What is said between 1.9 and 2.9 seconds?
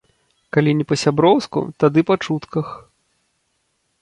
па чутках.